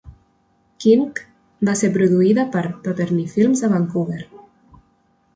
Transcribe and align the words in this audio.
"KinK" 0.83 1.19
va 1.69 1.75
ser 1.81 1.89
produïda 1.97 2.45
per 2.55 2.63
Paperny 2.87 3.19
Films 3.35 3.61
a 3.67 3.69
Vancouver. 3.75 4.19